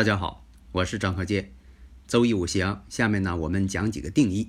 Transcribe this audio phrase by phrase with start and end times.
[0.00, 1.52] 大家好，我是张和建。
[2.08, 4.48] 周易五行，下面呢我们讲几个定义，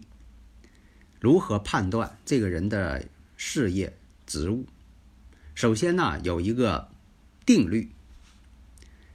[1.19, 3.05] 如何判断这个人的
[3.35, 4.65] 事业、职务。
[5.53, 6.87] 首先呢有一个
[7.45, 7.91] 定律，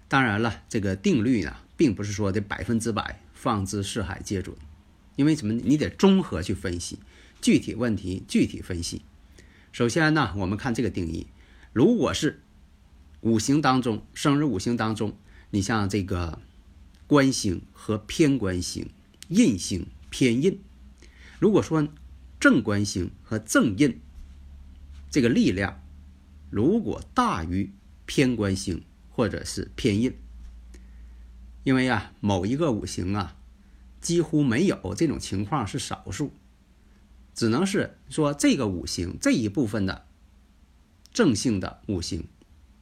[0.09, 4.55] 当然了，这个定律呢并不是说的百分之百放之四海皆准，
[5.15, 5.55] 因为什么？
[5.55, 6.99] 你得综合去分析
[7.41, 9.01] 具体问题，具体分析。
[9.73, 11.29] 首先呢，我们看这个定义，
[11.73, 12.43] 如果是
[13.23, 15.17] 五行当中，生日五行当中。
[15.51, 16.41] 你像这个
[17.07, 18.91] 官星和偏官星、
[19.29, 20.61] 印星、偏印，
[21.39, 21.87] 如果说
[22.39, 24.01] 正官星和正印
[25.11, 25.83] 这个力量
[26.51, 27.73] 如果大于
[28.05, 30.15] 偏官星或者是偏印，
[31.65, 33.37] 因为啊某一个五行啊
[34.01, 36.33] 几乎没有这种情况是少数，
[37.35, 40.07] 只能是说这个五行这一部分的
[41.13, 42.25] 正性的五行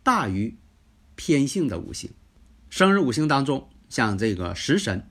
[0.02, 0.56] 大于
[1.14, 2.10] 偏性的五行。
[2.74, 5.08] 生日五行当中，像这个食神、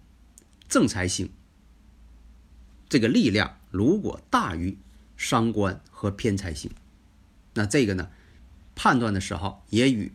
[0.68, 1.30] 正财星，
[2.90, 4.78] 这个力量如果大于
[5.16, 6.70] 伤官和偏财星，
[7.54, 8.10] 那这个呢，
[8.76, 10.12] 判断的时候也与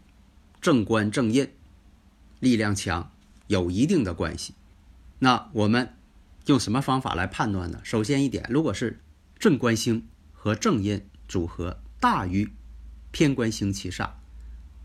[0.61, 1.51] 正官正印
[2.39, 3.11] 力量强
[3.47, 4.53] 有一定的关系。
[5.21, 5.95] 那我们
[6.45, 7.81] 用什么方法来判断呢？
[7.83, 9.01] 首先一点，如果是
[9.39, 12.51] 正官星和正印组合大于
[13.11, 14.11] 偏官星七煞，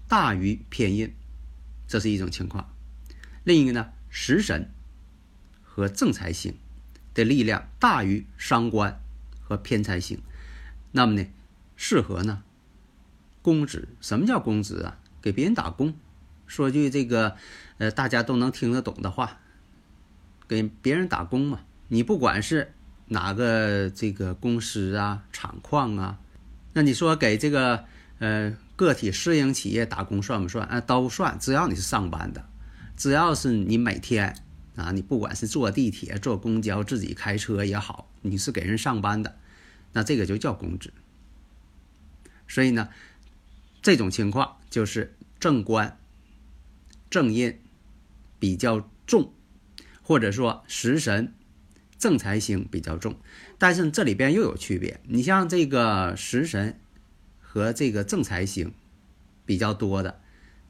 [0.07, 1.13] 大于偏印。
[1.88, 2.73] 这是一种情况，
[3.44, 4.71] 另一个呢，食神
[5.61, 6.55] 和正财星
[7.13, 8.99] 的力量大于伤官
[9.41, 10.19] 和偏财星，
[10.91, 11.27] 那么呢，
[11.75, 12.41] 适合呢，
[13.41, 13.89] 公职。
[14.01, 14.97] 什么叫公职啊？
[15.21, 15.94] 给别人打工。
[16.47, 17.35] 说句这个，
[17.77, 19.39] 呃，大家都能听得懂的话，
[20.47, 21.61] 给别人打工嘛。
[21.89, 22.73] 你不管是
[23.07, 26.19] 哪个这个公司啊、厂矿啊，
[26.73, 27.85] 那你说给这个，
[28.19, 28.55] 呃。
[28.83, 30.67] 个体私营企业打工算不算？
[30.67, 31.38] 啊，都算。
[31.39, 32.45] 只要你是上班的，
[32.97, 34.35] 只要是你每天
[34.75, 39.38] 啊，你不管是坐地铁、坐公交、自己开车也好，你是给人上班的，
[39.94, 40.94] 那这个就叫公职。
[42.47, 42.89] 所以呢，
[43.81, 45.97] 这种情况就是正官、
[47.09, 47.59] 正印
[48.39, 49.33] 比较重，
[50.01, 51.33] 或者说食神、
[51.97, 53.17] 正财星比较重。
[53.57, 56.79] 但是这里边又有区别，你像这个食神。
[57.53, 58.73] 和这个正财星
[59.45, 60.19] 比较多的，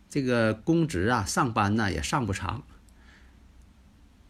[0.09, 2.63] 这个公职啊，上班呢也上不长。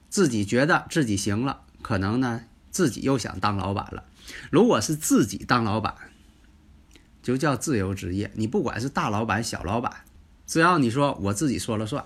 [0.07, 4.05] 自己觉得自己行了，可能呢自己又想当老板了。
[4.51, 5.95] 如果是自己当老板，
[7.23, 8.29] 就叫自由职业。
[8.35, 9.91] 你不管是大老板、小老板，
[10.45, 12.05] 只要你说我自己说了算，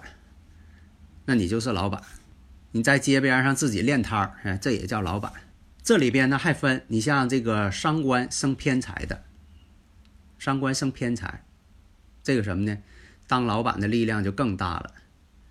[1.26, 2.02] 那你就是老板。
[2.72, 5.34] 你在街边上自己练摊儿，哎，这也叫老板。
[5.84, 9.26] 这里边呢还分，你像这个伤官生偏财的。
[10.38, 11.46] 伤官生偏财，
[12.24, 12.78] 这个什么呢？
[13.28, 14.94] 当老板的力量就更大了。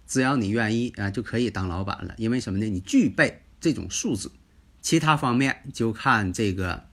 [0.07, 2.15] 只要你愿意啊，就可以当老板了。
[2.17, 2.67] 因为什么呢？
[2.67, 4.31] 你具备这种素质。
[4.81, 6.87] 其他方面就看这个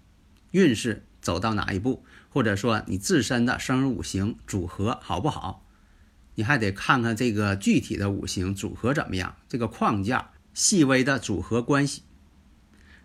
[0.51, 5.63] 运势走到哪一步，或者说你自身的生日五行组合好不好，
[6.33, 12.01] 你还得看看这个具体的五行组合怎么样，这个框架细微的组合关系。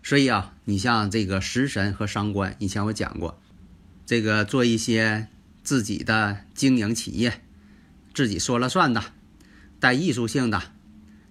[0.01, 3.39] 所以啊，你像这个食神和伤官，以前我讲过。
[4.09, 5.27] 这个做一些
[5.61, 7.43] 自己的经营企业，
[8.11, 9.03] 自己说了算的，
[9.79, 10.63] 带艺术性的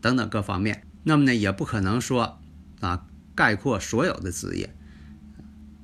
[0.00, 2.38] 等等各方面，那么呢也不可能说
[2.78, 3.04] 啊
[3.34, 4.72] 概括所有的职业，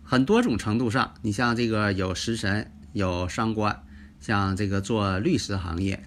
[0.04, 3.82] 很多种程度上，你像这个有食神有商官，
[4.20, 6.04] 像这个做律师行业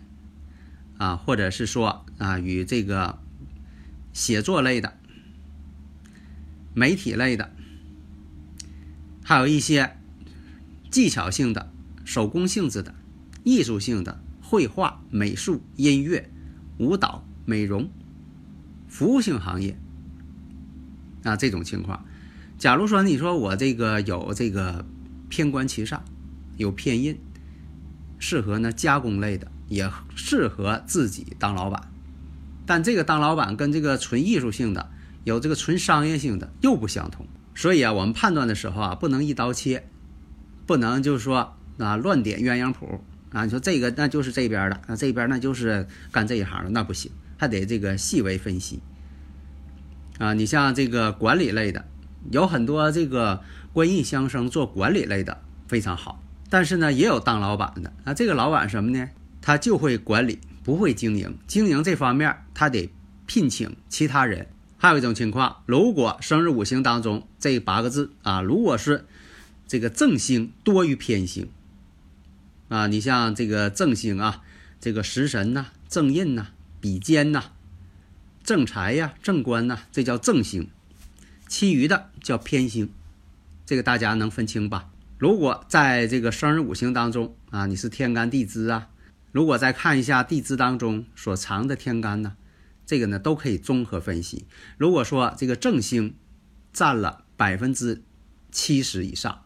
[0.98, 3.20] 啊，或者是说啊与这个
[4.14, 4.94] 写作类的、
[6.74, 7.52] 媒体类的，
[9.22, 9.97] 还有一些。
[10.90, 11.72] 技巧性的、
[12.06, 12.94] 手工性质的、
[13.44, 16.30] 艺术性的绘画、美术、音乐、
[16.78, 17.90] 舞蹈、美容、
[18.88, 19.78] 服务性行业
[21.24, 22.06] 啊，这种情况，
[22.58, 24.86] 假如说你说我这个有这个
[25.30, 26.00] 偏官其煞，
[26.56, 27.18] 有偏印，
[28.18, 31.92] 适合呢加工类的，也适合自己当老板。
[32.66, 34.90] 但这个当老板跟这个纯艺术性的
[35.24, 37.28] 有这个纯商业性的又不相同。
[37.56, 39.90] 所以啊，我们判断的时候啊，不能一刀切，
[40.68, 48.82] 不能就是说啊乱点鸳鸯谱啊，你说这个那就是这边的，那这边那就是干这一行的，那不行，还得这个细微分析
[50.20, 50.34] 啊。
[50.34, 51.86] 你像这个管理类的，
[52.32, 53.42] 有很多这个
[53.74, 58.14] 官印相生做管理类的非常好，但是呢，也有当老板的啊。
[58.14, 59.10] 这个老板什么呢？
[59.42, 61.38] 他就会管理，不会经营。
[61.48, 62.92] 经营这方面，他得
[63.26, 64.48] 聘请其他人。
[64.78, 69.06] 还有一种情况，如果生日五行当中这八个字啊，如果是
[69.68, 71.50] 这个正星多于偏星
[72.70, 74.44] 啊，你像这个正星啊，
[74.80, 76.48] 这个食神呐、正印呐、
[76.80, 77.52] 比肩呐、
[78.44, 80.70] 正财呀、正官呐，这叫正星，
[81.48, 82.90] 其余的叫偏星，
[83.66, 84.90] 这个大家能分清吧？
[85.18, 88.90] 如果在这个生日五行当中啊，你是天干地支啊，
[89.32, 92.36] 如果再看一下地支当中所藏的天干呢？
[92.86, 94.46] 这个呢都可以综合分析。
[94.78, 96.16] 如果说这个正星
[96.72, 98.02] 占了百分之
[98.50, 99.42] 七十以上，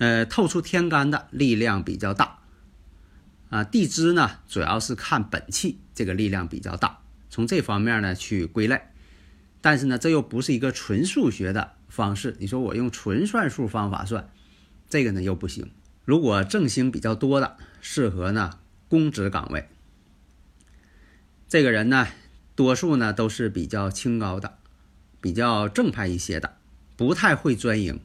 [0.00, 2.40] 呃，透出天干的力量比较大
[3.50, 3.62] 啊。
[3.62, 8.80] 地支呢主要是看本气，这个力量比较大，从这方面呢去归类。
[9.60, 12.34] 但是呢，这又不是一个纯数学的方式。
[12.38, 14.30] 你说我用纯算术方法算，
[14.88, 15.70] 这个呢又不行。
[16.04, 18.58] 如果正星比较多的，适合呢
[18.88, 19.68] 公职岗位。
[21.46, 22.08] 这个人呢。
[22.56, 24.58] 多数呢都是比较清高的，
[25.18, 26.58] 比较正派一些的，
[26.94, 28.00] 不太会钻营，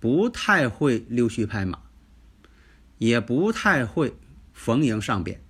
[0.00, 1.78] 不太会溜须拍马，
[2.98, 4.16] 也不太会
[4.52, 5.40] 逢迎上边。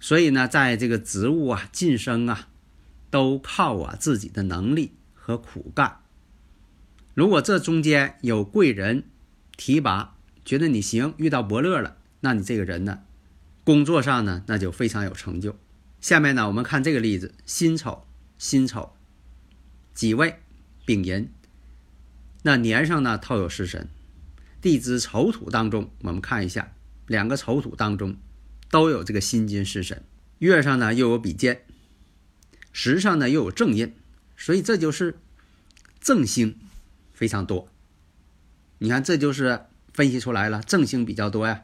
[0.00, 2.48] 所以呢，在这个职务啊、晋升啊，
[3.10, 6.00] 都靠啊自己的能力和苦干。
[7.14, 9.04] 如果这中间有贵人
[9.56, 13.00] 提拔，觉得你行，遇到伯乐了，那你这个人呢，
[13.64, 15.56] 工作上呢，那就非常有成就。
[16.00, 18.04] 下面呢，我们看这个例子：辛丑、
[18.36, 18.94] 辛丑，
[19.94, 20.36] 己未、
[20.84, 21.30] 丙寅。
[22.46, 23.88] 那年上呢套有食神，
[24.60, 26.74] 地支丑土当中，我们看一下，
[27.06, 28.16] 两个丑土当中
[28.70, 30.04] 都有这个辛金食神，
[30.40, 31.62] 月上呢又有比肩，
[32.70, 33.94] 时上呢又有正印，
[34.36, 35.16] 所以这就是
[36.02, 36.58] 正星
[37.14, 37.66] 非常多。
[38.76, 39.64] 你看，这就是
[39.94, 41.62] 分析出来了，正星比较多呀。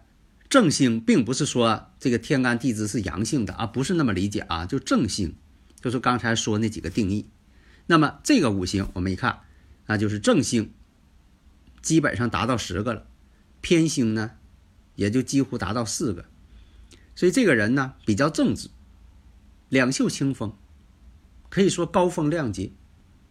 [0.48, 4.64] 正星并不是说这个天干地支是阳性的啊，不是那么理解啊。
[4.64, 5.36] 就正星，
[5.78, 7.28] 就是刚才说那几个定义。
[7.86, 9.40] 那么这个五行我们一看，
[9.90, 10.72] 那就是正星，
[11.82, 13.08] 基本上达到十个了，
[13.60, 14.36] 偏星呢
[14.94, 16.26] 也就几乎达到四个。
[17.16, 18.68] 所以这个人呢比较正直，
[19.68, 20.56] 两袖清风，
[21.48, 22.70] 可以说高风亮节，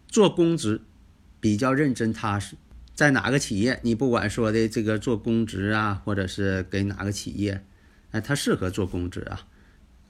[0.09, 0.81] 做公职
[1.39, 2.57] 比较认真踏实。
[2.93, 7.63] 在哪个企业，你不管说的这个做公职啊，或者是给哪个企业，
[8.11, 9.47] 哎，他适合做公职啊，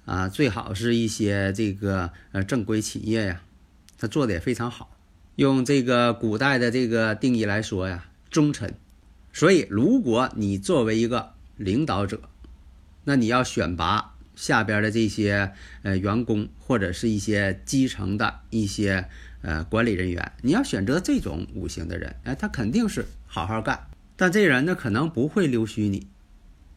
[0.06, 3.44] 啊，最好是一些这个呃正规企业呀，
[4.00, 4.96] 他做的也非常好。
[5.40, 8.76] 用这个古代的这个定义来说呀，忠臣。
[9.32, 12.20] 所以，如果你作为一个领导者，
[13.06, 15.54] 那你要选拔下边的这些
[15.84, 19.08] 呃员工，或者是一些基层的一些。
[19.42, 23.88] 呃，管理人员，你要选择这种五行的人，哎，他肯定是好好干。
[24.18, 26.08] 但这人呢，可能不会溜须你，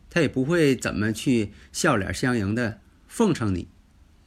[0.09, 2.79] 他也不会怎么去笑脸相迎的
[3.09, 3.67] 奉承你，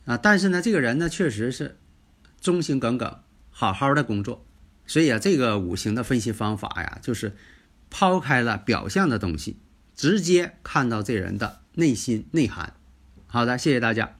[0.04, 1.78] 啊，但是呢，这个人呢，确实是
[2.42, 3.20] 忠心耿耿，
[3.57, 4.46] 好好的工作。
[4.86, 7.34] 所以啊，这个五行的分析方法呀，就是
[7.89, 9.56] 抛开了表象的东西，
[9.96, 12.74] 直接看到这人的内心内涵。
[13.27, 14.18] 好的，谢谢大家。